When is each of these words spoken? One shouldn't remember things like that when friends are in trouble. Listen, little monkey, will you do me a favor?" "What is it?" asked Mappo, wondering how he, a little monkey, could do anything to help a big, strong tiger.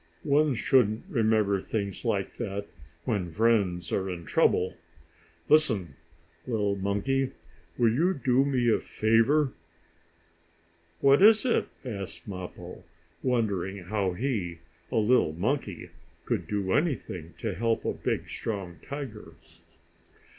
One 0.23 0.55
shouldn't 0.55 1.03
remember 1.09 1.61
things 1.61 2.03
like 2.03 2.37
that 2.37 2.65
when 3.05 3.29
friends 3.31 3.91
are 3.91 4.09
in 4.09 4.25
trouble. 4.25 4.75
Listen, 5.47 5.95
little 6.47 6.75
monkey, 6.75 7.33
will 7.77 7.93
you 7.93 8.15
do 8.15 8.43
me 8.43 8.67
a 8.73 8.79
favor?" 8.79 9.53
"What 11.01 11.21
is 11.21 11.45
it?" 11.45 11.67
asked 11.85 12.27
Mappo, 12.27 12.83
wondering 13.21 13.77
how 13.83 14.13
he, 14.13 14.57
a 14.91 14.95
little 14.97 15.33
monkey, 15.33 15.91
could 16.25 16.47
do 16.47 16.71
anything 16.71 17.35
to 17.37 17.53
help 17.53 17.85
a 17.85 17.93
big, 17.93 18.27
strong 18.27 18.79
tiger. 18.83 19.35